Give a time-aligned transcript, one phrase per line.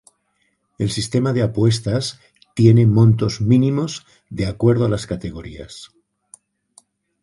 [0.79, 2.19] El sistema de apuestas
[2.55, 5.91] tiene montos mínimos de acuerdo a las categorías.